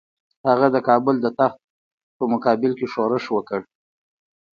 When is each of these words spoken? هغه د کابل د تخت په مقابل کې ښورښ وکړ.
هغه 0.49 0.67
د 0.75 0.77
کابل 0.87 1.15
د 1.21 1.27
تخت 1.39 1.59
په 2.17 2.23
مقابل 2.33 2.71
کې 2.79 2.87
ښورښ 2.91 3.25
وکړ. 3.35 3.61